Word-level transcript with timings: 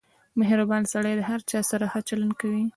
•مهربان 0.39 0.83
سړی 0.93 1.13
د 1.17 1.21
هر 1.29 1.39
چا 1.49 1.59
سره 1.71 1.85
ښه 1.91 1.99
چلند 2.09 2.33
کوي. 2.41 2.63